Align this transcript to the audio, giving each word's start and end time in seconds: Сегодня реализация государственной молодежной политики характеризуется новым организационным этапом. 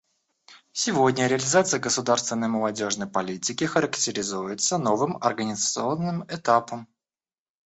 Сегодня 0.71 1.27
реализация 1.27 1.79
государственной 1.79 2.47
молодежной 2.47 3.05
политики 3.07 3.65
характеризуется 3.65 4.79
новым 4.79 5.15
организационным 5.21 6.23
этапом. 6.27 6.87